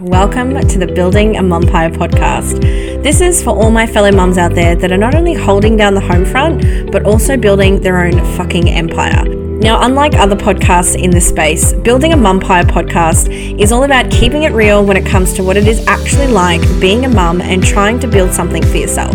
[0.00, 2.62] Welcome to the Building a Mumpire podcast.
[3.02, 5.92] This is for all my fellow mums out there that are not only holding down
[5.92, 9.26] the home front, but also building their own fucking empire.
[9.26, 13.28] Now, unlike other podcasts in this space, Building a Mumpire podcast
[13.60, 16.62] is all about keeping it real when it comes to what it is actually like
[16.80, 19.14] being a mum and trying to build something for yourself.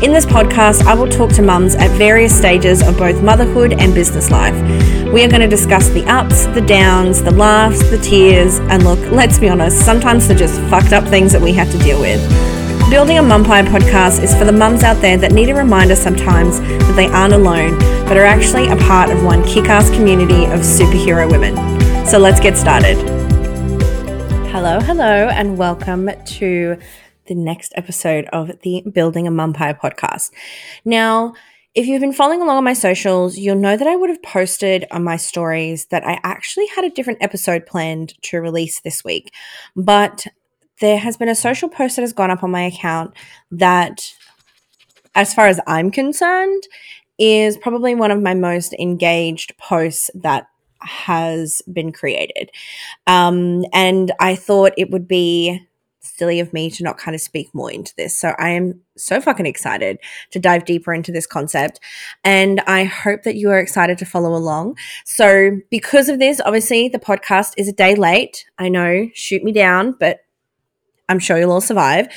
[0.00, 3.92] In this podcast, I will talk to mums at various stages of both motherhood and
[3.92, 4.54] business life.
[5.12, 9.00] We are going to discuss the ups, the downs, the laughs, the tears, and look,
[9.10, 12.20] let's be honest, sometimes they're just fucked up things that we have to deal with.
[12.88, 16.60] Building a Mumpire podcast is for the mums out there that need a reminder sometimes
[16.60, 20.60] that they aren't alone, but are actually a part of one kick ass community of
[20.60, 21.56] superhero women.
[22.06, 22.96] So let's get started.
[24.52, 26.78] Hello, hello, and welcome to
[27.28, 30.30] the next episode of the Building a Mumpire podcast.
[30.84, 31.34] Now,
[31.74, 34.86] if you've been following along on my socials, you'll know that I would have posted
[34.90, 39.32] on my stories that I actually had a different episode planned to release this week.
[39.76, 40.26] But
[40.80, 43.14] there has been a social post that has gone up on my account
[43.52, 44.12] that,
[45.14, 46.62] as far as I'm concerned,
[47.18, 50.48] is probably one of my most engaged posts that
[50.80, 52.50] has been created.
[53.06, 55.67] Um, and I thought it would be
[56.00, 58.16] silly of me to not kind of speak more into this.
[58.16, 59.98] So I am so fucking excited
[60.30, 61.80] to dive deeper into this concept.
[62.24, 64.76] And I hope that you are excited to follow along.
[65.04, 68.44] So, because of this, obviously, the podcast is a day late.
[68.58, 70.20] I know, shoot me down, but
[71.08, 72.08] I'm sure you'll all survive.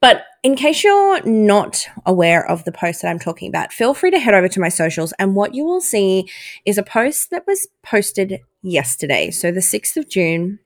[0.00, 4.10] But in case you're not aware of the post that I'm talking about, feel free
[4.10, 5.12] to head over to my socials.
[5.18, 6.28] And what you will see
[6.66, 9.30] is a post that was posted yesterday.
[9.30, 10.58] So, the 6th of June,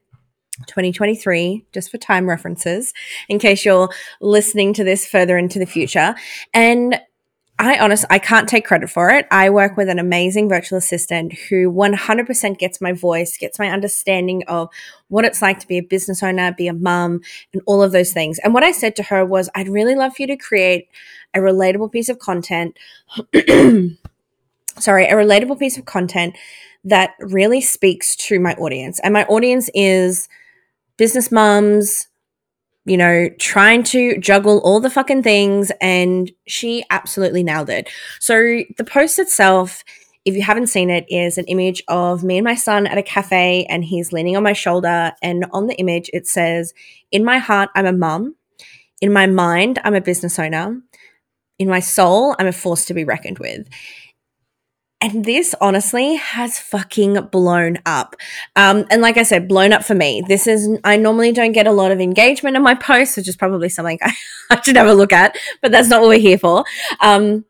[0.67, 2.93] 2023, just for time references,
[3.29, 3.91] in case you're
[4.21, 6.15] listening to this further into the future.
[6.55, 7.01] And
[7.59, 9.27] I honestly, I can't take credit for it.
[9.31, 14.43] I work with an amazing virtual assistant who 100% gets my voice, gets my understanding
[14.47, 14.69] of
[15.09, 17.23] what it's like to be a business owner, be a mum,
[17.55, 18.39] and all of those things.
[18.41, 20.89] And what I said to her was, I'd really love for you to create
[21.33, 22.77] a relatable piece of content.
[24.79, 26.37] Sorry, a relatable piece of content
[26.85, 29.01] that really speaks to my audience.
[29.01, 30.29] And my audience is
[30.97, 32.07] business mums,
[32.85, 35.73] you know, trying to juggle all the fucking things.
[35.81, 37.89] And she absolutely nailed it.
[38.21, 39.85] So the post itself,
[40.25, 43.03] if you haven't seen it, is an image of me and my son at a
[43.03, 45.13] cafe, and he's leaning on my shoulder.
[45.23, 46.73] And on the image, it says,
[47.13, 48.35] In my heart, I'm a mum.
[49.01, 50.81] In my mind, I'm a business owner.
[51.59, 53.69] In my soul, I'm a force to be reckoned with.
[55.01, 58.17] And this honestly has fucking blown up.
[58.57, 60.23] Um, and like I said, blown up for me.
[60.27, 63.37] This is, I normally don't get a lot of engagement in my posts, which is
[63.37, 63.99] probably something
[64.51, 66.65] I, should have a look at, but that's not what we're here for.
[67.01, 67.45] Um,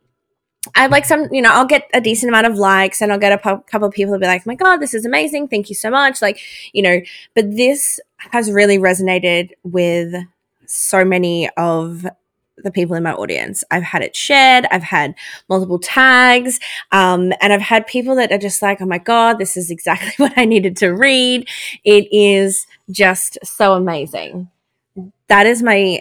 [0.74, 3.32] I like some, you know, I'll get a decent amount of likes and I'll get
[3.32, 5.46] a po- couple of people who'll be like, oh my God, this is amazing.
[5.46, 6.20] Thank you so much.
[6.20, 6.40] Like,
[6.72, 7.00] you know,
[7.34, 8.00] but this
[8.32, 10.14] has really resonated with
[10.66, 12.06] so many of
[12.59, 13.62] the people in my audience.
[13.71, 15.15] I've had it shared, I've had
[15.49, 16.59] multiple tags,
[16.93, 20.12] um, and I've had people that are just like, oh my God, this is exactly
[20.17, 21.49] what I needed to read.
[21.84, 24.50] It is just so amazing.
[25.28, 26.00] That is my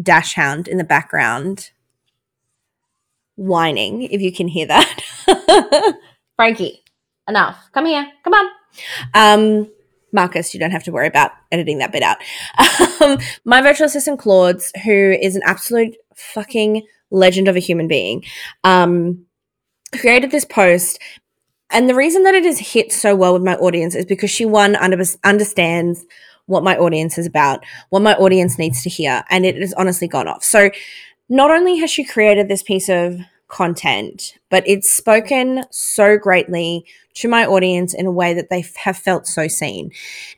[0.00, 1.70] dachshund in the background
[3.36, 5.94] whining, if you can hear that.
[6.36, 6.82] Frankie,
[7.26, 7.70] enough.
[7.72, 8.06] Come here.
[8.24, 8.48] Come on.
[9.14, 9.70] Um,
[10.12, 12.18] Marcus, you don't have to worry about editing that bit out.
[13.00, 18.24] Um, my virtual assistant, Claude, who is an absolute fucking legend of a human being,
[18.64, 19.24] um,
[20.00, 20.98] created this post.
[21.70, 24.44] And the reason that it has hit so well with my audience is because she,
[24.44, 26.04] one, under- understands
[26.46, 29.22] what my audience is about, what my audience needs to hear.
[29.30, 30.42] And it has honestly gone off.
[30.42, 30.70] So,
[31.28, 37.28] not only has she created this piece of content, but it's spoken so greatly to
[37.28, 39.90] my audience in a way that they have felt so seen.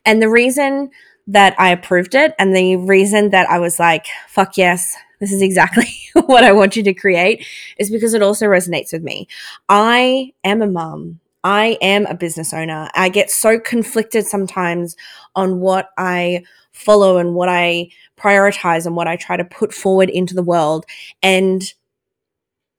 [0.04, 0.90] And the reason
[1.26, 5.42] that I approved it and the reason that I was like, fuck yes, this is
[5.42, 5.88] exactly
[6.26, 7.44] what I want you to create
[7.78, 9.28] is because it also resonates with me.
[9.68, 11.20] I am a mum.
[11.42, 12.90] I am a business owner.
[12.94, 14.96] I get so conflicted sometimes
[15.34, 20.10] on what I follow and what I prioritize and what I try to put forward
[20.10, 20.84] into the world.
[21.22, 21.62] And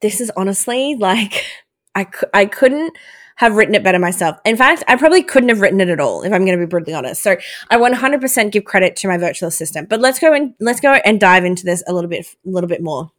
[0.01, 1.45] this is honestly like
[1.95, 2.98] I I couldn't
[3.36, 4.38] have written it better myself.
[4.45, 6.69] In fact, I probably couldn't have written it at all if I'm going to be
[6.69, 7.24] brutally honest.
[7.24, 7.38] So
[7.71, 9.89] I 100% give credit to my virtual assistant.
[9.89, 12.68] But let's go and let's go and dive into this a little bit a little
[12.68, 13.12] bit more.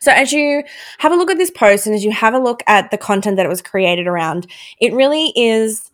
[0.00, 0.64] So as you
[0.98, 3.36] have a look at this post and as you have a look at the content
[3.36, 4.48] that it was created around,
[4.80, 5.90] it really is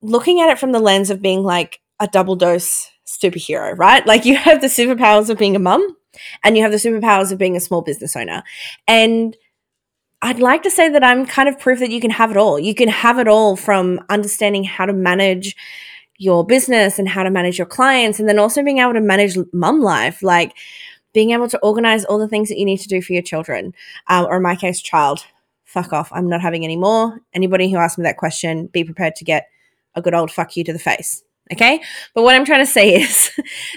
[0.00, 4.06] looking at it from the lens of being like a double dose superhero, right?
[4.06, 5.96] Like you have the superpowers of being a mum
[6.42, 8.42] and you have the superpowers of being a small business owner.
[8.86, 9.36] And
[10.20, 12.58] I'd like to say that I'm kind of proof that you can have it all.
[12.58, 15.54] You can have it all from understanding how to manage
[16.18, 19.38] your business and how to manage your clients and then also being able to manage
[19.52, 20.52] mum life like
[21.14, 23.72] being able to organize all the things that you need to do for your children
[24.08, 25.24] um, or in my case child
[25.64, 29.14] fuck off i'm not having any more anybody who asks me that question be prepared
[29.14, 29.48] to get
[29.94, 31.22] a good old fuck you to the face
[31.52, 31.80] okay
[32.14, 33.30] but what i'm trying to say is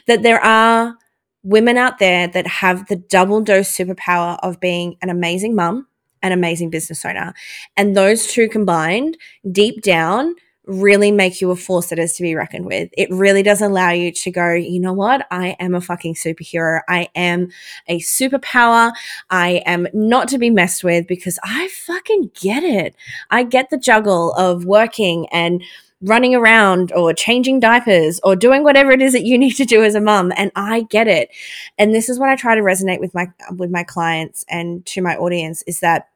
[0.07, 0.97] that there are
[1.43, 5.87] women out there that have the double dose superpower of being an amazing mum
[6.23, 7.33] an amazing business owner
[7.77, 9.17] and those two combined
[9.51, 10.35] deep down
[10.65, 12.89] really make you a force that is to be reckoned with.
[12.97, 15.25] It really does allow you to go, you know what?
[15.31, 16.81] I am a fucking superhero.
[16.87, 17.49] I am
[17.87, 18.93] a superpower.
[19.29, 22.95] I am not to be messed with because I fucking get it.
[23.29, 25.63] I get the juggle of working and
[26.01, 29.83] running around or changing diapers or doing whatever it is that you need to do
[29.83, 31.29] as a mum and I get it.
[31.77, 35.01] And this is what I try to resonate with my with my clients and to
[35.01, 36.09] my audience is that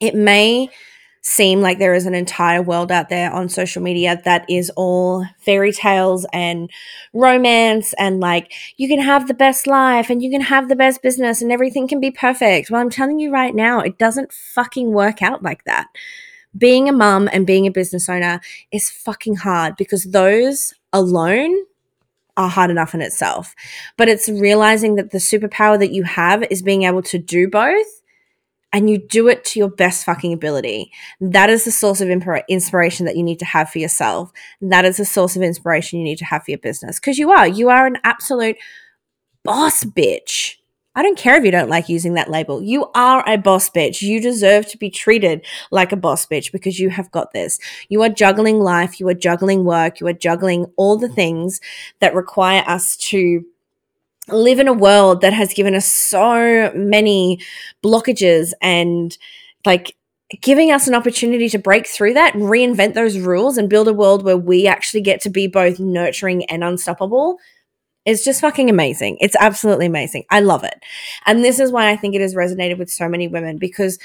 [0.00, 0.68] it may
[1.26, 5.26] seem like there is an entire world out there on social media that is all
[5.40, 6.70] fairy tales and
[7.12, 11.02] romance and like you can have the best life and you can have the best
[11.02, 12.70] business and everything can be perfect.
[12.70, 15.88] Well, I'm telling you right now, it doesn't fucking work out like that.
[16.56, 18.40] Being a mum and being a business owner
[18.72, 21.54] is fucking hard because those alone
[22.36, 23.54] are hard enough in itself.
[23.96, 27.86] But it's realizing that the superpower that you have is being able to do both
[28.72, 30.92] and you do it to your best fucking ability.
[31.20, 34.32] That is the source of inspiration that you need to have for yourself.
[34.60, 37.30] That is the source of inspiration you need to have for your business because you
[37.30, 37.48] are.
[37.48, 38.56] You are an absolute
[39.44, 40.55] boss bitch.
[40.96, 42.62] I don't care if you don't like using that label.
[42.62, 44.00] You are a boss bitch.
[44.00, 47.58] You deserve to be treated like a boss bitch because you have got this.
[47.90, 51.60] You are juggling life, you are juggling work, you are juggling all the things
[52.00, 53.44] that require us to
[54.28, 57.40] live in a world that has given us so many
[57.84, 59.18] blockages and
[59.64, 59.94] like
[60.40, 63.92] giving us an opportunity to break through that and reinvent those rules and build a
[63.92, 67.38] world where we actually get to be both nurturing and unstoppable
[68.06, 69.18] is just fucking amazing.
[69.20, 70.24] It's absolutely amazing.
[70.30, 70.82] I love it.
[71.26, 73.98] And this is why I think it has resonated with so many women because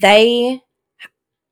[0.00, 0.60] they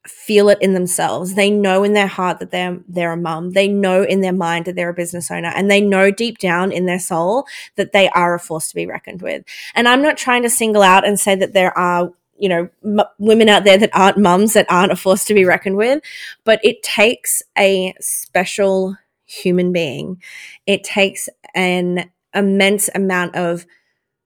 [0.06, 1.34] feel it in themselves.
[1.34, 3.52] They know in their heart that they're they're a mum.
[3.52, 6.72] They know in their mind that they're a business owner and they know deep down
[6.72, 7.46] in their soul
[7.76, 9.44] that they are a force to be reckoned with.
[9.74, 13.00] And I'm not trying to single out and say that there are you know m-
[13.18, 16.02] women out there that aren't mums that aren't a force to be reckoned with,
[16.44, 18.96] but it takes a special
[19.28, 20.20] human being.
[20.66, 23.66] It takes an immense amount of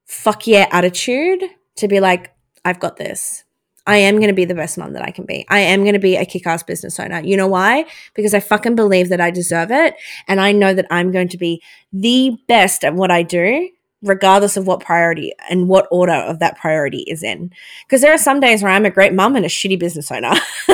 [0.07, 1.43] fuck yeah attitude
[1.77, 2.35] to be like
[2.65, 3.45] I've got this.
[3.87, 5.45] I am going to be the best mom that I can be.
[5.49, 7.21] I am going to be a kick ass business owner.
[7.21, 7.87] You know why?
[8.15, 9.95] Because I fucking believe that I deserve it.
[10.29, 11.61] And I know that I'm going to be
[11.93, 13.69] the best at what I do,
[14.03, 17.53] regardless of what priority and what order of that priority is in.
[17.87, 20.35] Because there are some days where I'm a great mom and a shitty business owner.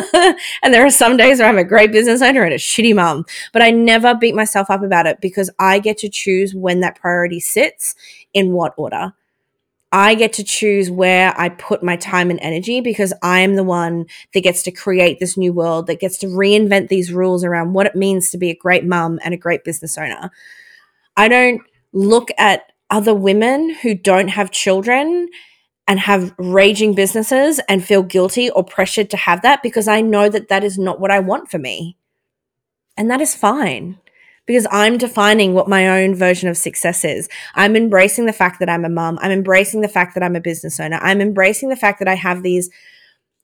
[0.62, 3.24] and there are some days where I'm a great business owner and a shitty mom.
[3.52, 6.98] But I never beat myself up about it because I get to choose when that
[6.98, 7.94] priority sits
[8.32, 9.12] in what order.
[9.90, 13.64] I get to choose where I put my time and energy because I am the
[13.64, 14.04] one
[14.34, 17.86] that gets to create this new world, that gets to reinvent these rules around what
[17.86, 20.30] it means to be a great mum and a great business owner.
[21.16, 25.28] I don't look at other women who don't have children
[25.86, 30.28] and have raging businesses and feel guilty or pressured to have that because I know
[30.28, 31.96] that that is not what I want for me.
[32.96, 33.98] And that is fine
[34.44, 37.28] because I'm defining what my own version of success is.
[37.54, 39.18] I'm embracing the fact that I'm a mom.
[39.22, 40.98] I'm embracing the fact that I'm a business owner.
[41.00, 42.70] I'm embracing the fact that I have these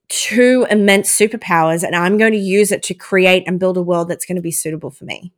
[0.09, 4.09] two immense superpowers and I'm going to use it to create and build a world
[4.09, 5.33] that's going to be suitable for me.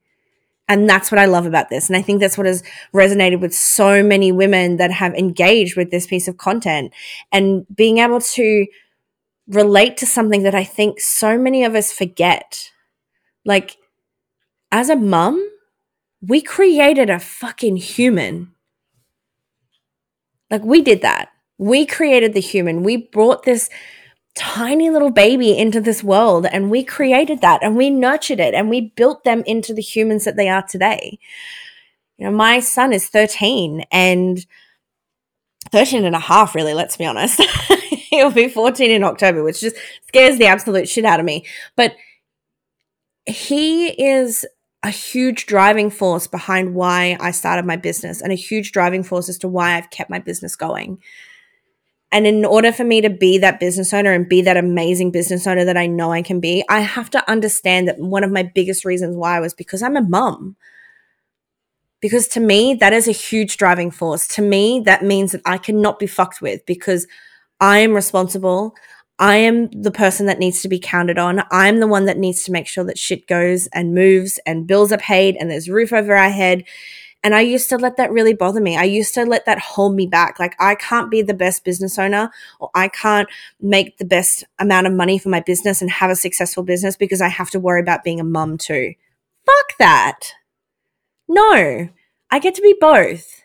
[0.68, 1.88] And that's what I love about this.
[1.88, 5.90] And I think that's what has resonated with so many women that have engaged with
[5.90, 6.92] this piece of content
[7.30, 8.66] and being able to
[9.46, 12.72] relate to something that I think so many of us forget.
[13.44, 13.76] Like,
[14.72, 15.48] as a mum,
[16.20, 18.52] we created a fucking human.
[20.50, 21.28] Like we did that.
[21.58, 22.82] We created the human.
[22.82, 23.70] We brought this
[24.36, 28.68] tiny little baby into this world and we created that and we nurtured it and
[28.68, 31.18] we built them into the humans that they are today.
[32.18, 34.46] You know, my son is 13 and
[35.72, 37.40] 13 and a half, really, let's be honest.
[38.10, 39.76] He'll be 14 in October, which just
[40.06, 41.44] scares the absolute shit out of me.
[41.74, 41.96] But
[43.26, 44.46] he is
[44.82, 49.28] a huge driving force behind why I started my business and a huge driving force
[49.28, 51.02] as to why I've kept my business going.
[52.16, 55.46] And in order for me to be that business owner and be that amazing business
[55.46, 58.42] owner that I know I can be, I have to understand that one of my
[58.42, 60.56] biggest reasons why was because I'm a mum.
[62.00, 64.26] Because to me, that is a huge driving force.
[64.28, 67.06] To me, that means that I cannot be fucked with because
[67.60, 68.74] I am responsible.
[69.18, 71.42] I am the person that needs to be counted on.
[71.50, 74.90] I'm the one that needs to make sure that shit goes and moves and bills
[74.90, 76.64] are paid and there's roof over our head.
[77.24, 78.76] And I used to let that really bother me.
[78.76, 80.38] I used to let that hold me back.
[80.38, 82.30] Like, I can't be the best business owner
[82.60, 83.28] or I can't
[83.60, 87.20] make the best amount of money for my business and have a successful business because
[87.20, 88.94] I have to worry about being a mum too.
[89.44, 90.34] Fuck that.
[91.28, 91.88] No,
[92.30, 93.42] I get to be both.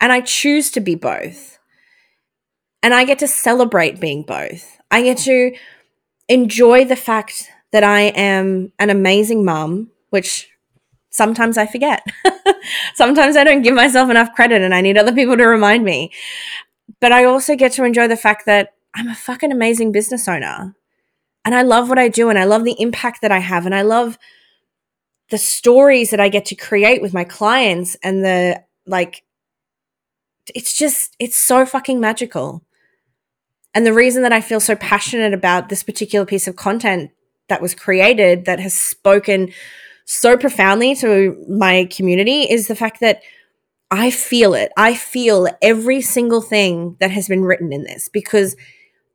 [0.00, 1.58] And I choose to be both.
[2.82, 4.78] And I get to celebrate being both.
[4.90, 5.54] I get to
[6.28, 10.49] enjoy the fact that I am an amazing mum, which
[11.10, 12.04] sometimes I forget.
[12.94, 16.12] sometimes I don't give myself enough credit and I need other people to remind me.
[17.00, 20.74] But I also get to enjoy the fact that I'm a fucking amazing business owner.
[21.44, 23.74] And I love what I do and I love the impact that I have and
[23.74, 24.18] I love
[25.30, 29.22] the stories that I get to create with my clients and the like
[30.54, 32.62] it's just it's so fucking magical.
[33.72, 37.12] And the reason that I feel so passionate about this particular piece of content
[37.48, 39.52] that was created that has spoken
[40.10, 43.22] so profoundly to my community is the fact that
[43.92, 44.72] I feel it.
[44.76, 48.56] I feel every single thing that has been written in this because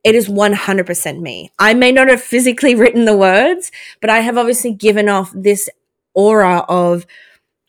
[0.04, 1.52] it is 100% me.
[1.58, 5.68] I may not have physically written the words, but I have obviously given off this
[6.14, 7.04] aura of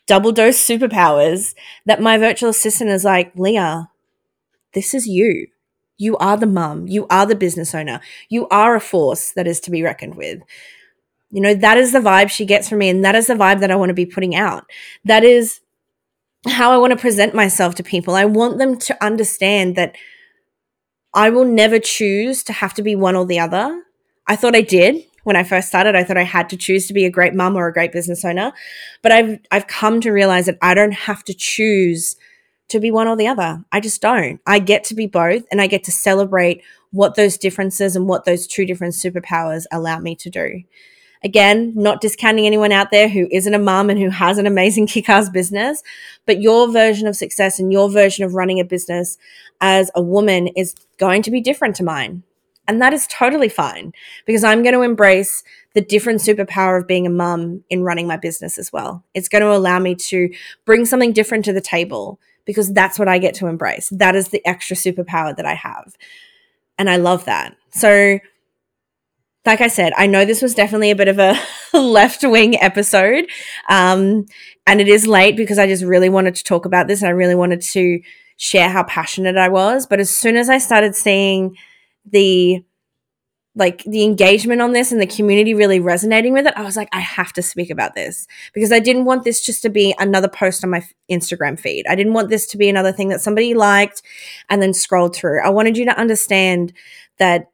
[0.06, 1.54] double dose superpowers
[1.86, 3.90] that my virtual assistant is like, Leah,
[4.74, 5.48] this is you.
[5.98, 6.88] You are the mum.
[6.88, 8.00] You are the business owner.
[8.30, 10.44] You are a force that is to be reckoned with.
[11.32, 12.90] You know, that is the vibe she gets from me.
[12.90, 14.66] And that is the vibe that I want to be putting out.
[15.06, 15.60] That is
[16.48, 18.16] how I want to present myself to people.
[18.16, 19.96] I want them to understand that
[21.14, 23.84] I will never choose to have to be one or the other.
[24.28, 25.96] I thought I did when I first started.
[25.96, 28.24] I thought I had to choose to be a great mum or a great business
[28.24, 28.54] owner.
[29.02, 32.16] But I've I've come to realize that I don't have to choose
[32.70, 33.64] to be one or the other.
[33.72, 34.40] I just don't.
[34.46, 38.26] I get to be both and I get to celebrate what those differences and what
[38.26, 40.64] those two different superpowers allow me to do.
[41.24, 44.88] Again, not discounting anyone out there who isn't a mum and who has an amazing
[44.88, 45.84] kick ass business,
[46.26, 49.18] but your version of success and your version of running a business
[49.62, 52.24] as a woman is going to be different to mine.
[52.68, 53.94] And that is totally fine
[54.26, 55.42] because I'm going to embrace
[55.74, 59.04] the different superpower of being a mum in running my business as well.
[59.14, 60.30] It's going to allow me to
[60.66, 63.90] bring something different to the table because that's what I get to embrace.
[63.90, 65.96] That is the extra superpower that I have.
[66.78, 67.56] And I love that.
[67.72, 68.20] So,
[69.48, 71.36] like I said, I know this was definitely a bit of a
[71.74, 73.27] left wing episode.
[73.70, 74.25] Um,
[74.68, 77.01] and it is late because I just really wanted to talk about this.
[77.01, 78.01] And I really wanted to
[78.36, 79.88] share how passionate I was.
[79.88, 81.58] But as soon as I started seeing
[82.06, 82.63] the
[83.56, 86.89] like the engagement on this and the community really resonating with it, I was like,
[86.92, 90.27] I have to speak about this because I didn't want this just to be another
[90.27, 91.88] post on my Instagram feed.
[91.89, 94.04] I didn't want this to be another thing that somebody liked
[94.48, 95.42] and then scrolled through.
[95.42, 96.72] I wanted you to understand
[97.18, 97.48] that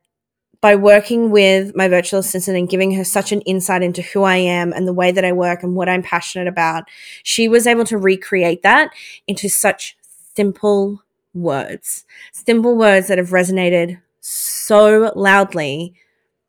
[0.63, 4.38] by working with my virtual assistant and giving her such an insight into who I
[4.38, 6.86] am and the way that I work and what I'm passionate about,
[7.22, 8.91] she was able to recreate that
[9.27, 9.98] into such
[10.38, 11.03] simple
[11.34, 15.96] words, simple words that have resonated so loudly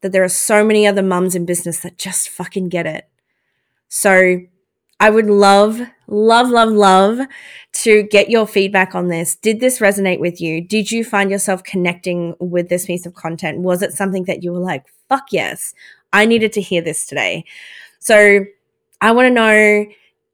[0.03, 3.09] that there are so many other mums in business that just fucking get it.
[3.89, 4.43] So
[5.05, 7.27] I would love, love, love, love
[7.73, 9.35] to get your feedback on this.
[9.35, 10.63] Did this resonate with you?
[10.63, 13.59] Did you find yourself connecting with this piece of content?
[13.59, 15.75] Was it something that you were like, fuck yes,
[16.15, 17.45] I needed to hear this today?
[17.99, 18.47] So
[19.03, 19.85] I want to know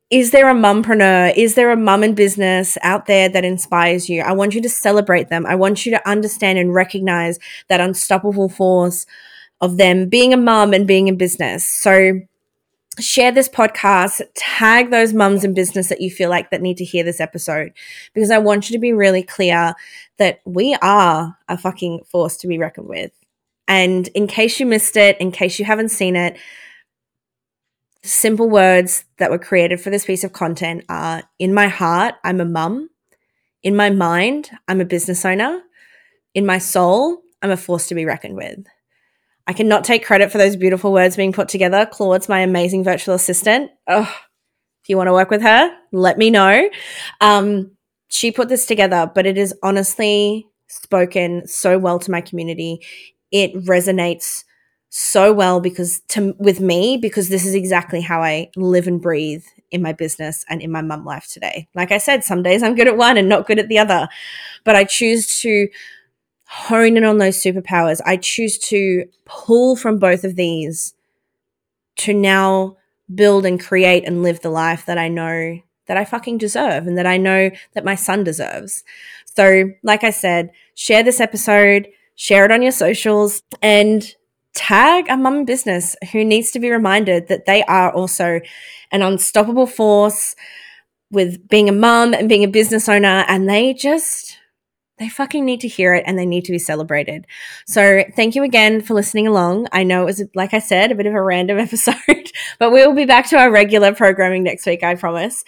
[0.08, 1.36] is there a mumpreneur?
[1.36, 4.22] Is there a mum in business out there that inspires you?
[4.22, 5.46] I want you to celebrate them.
[5.46, 9.04] I want you to understand and recognize that unstoppable force
[9.60, 11.64] of them being a mum and being in business.
[11.64, 12.20] So
[12.98, 16.84] share this podcast, tag those mums in business that you feel like that need to
[16.84, 17.72] hear this episode
[18.14, 19.74] because I want you to be really clear
[20.18, 23.12] that we are a fucking force to be reckoned with.
[23.68, 26.36] And in case you missed it, in case you haven't seen it,
[28.02, 32.40] simple words that were created for this piece of content are in my heart, I'm
[32.40, 32.90] a mum.
[33.62, 35.62] In my mind, I'm a business owner.
[36.34, 38.66] In my soul, I'm a force to be reckoned with.
[39.46, 41.86] I cannot take credit for those beautiful words being put together.
[41.86, 43.70] Claude's my amazing virtual assistant.
[43.88, 44.10] Oh,
[44.82, 46.68] if you want to work with her, let me know.
[47.20, 47.72] Um,
[48.08, 52.80] she put this together, but it is honestly spoken so well to my community.
[53.30, 54.44] It resonates
[54.88, 59.44] so well because to with me because this is exactly how I live and breathe
[59.70, 61.68] in my business and in my mum life today.
[61.74, 64.08] Like I said, some days I'm good at one and not good at the other,
[64.64, 65.68] but I choose to
[66.50, 68.00] hone in on those superpowers.
[68.04, 70.94] I choose to pull from both of these
[71.98, 72.76] to now
[73.14, 76.96] build and create and live the life that I know that I fucking deserve and
[76.98, 78.84] that I know that my son deserves.
[79.24, 81.88] So, like I said, share this episode
[82.20, 84.14] share it on your socials, and
[84.52, 88.42] tag a mum business who needs to be reminded that they are also
[88.92, 90.36] an unstoppable force
[91.10, 94.36] with being a mum and being a business owner, and they just
[95.00, 97.26] they fucking need to hear it and they need to be celebrated.
[97.66, 99.66] So, thank you again for listening along.
[99.72, 102.86] I know it was, like I said, a bit of a random episode, but we
[102.86, 105.42] will be back to our regular programming next week, I promise.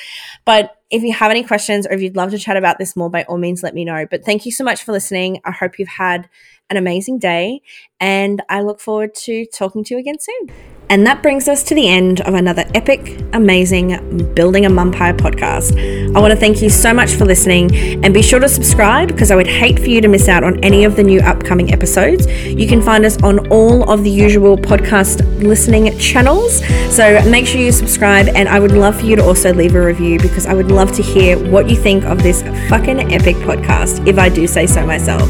[0.44, 3.10] But if you have any questions or if you'd love to chat about this more,
[3.10, 4.06] by all means, let me know.
[4.10, 5.40] But thank you so much for listening.
[5.44, 6.28] I hope you've had
[6.72, 7.60] an amazing day
[8.00, 10.48] and I look forward to talking to you again soon.
[10.92, 15.74] And that brings us to the end of another epic, amazing Building a Mumpire podcast.
[16.14, 19.30] I want to thank you so much for listening and be sure to subscribe because
[19.30, 22.26] I would hate for you to miss out on any of the new upcoming episodes.
[22.46, 26.62] You can find us on all of the usual podcast listening channels.
[26.94, 29.82] So make sure you subscribe and I would love for you to also leave a
[29.82, 34.06] review because I would love to hear what you think of this fucking epic podcast,
[34.06, 35.22] if I do say so myself.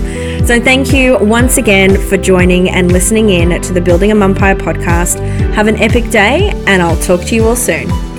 [0.47, 4.59] So thank you once again for joining and listening in to the Building a Mumpire
[4.59, 5.21] podcast.
[5.55, 8.12] Have an epic day, and I'll talk to you all soon.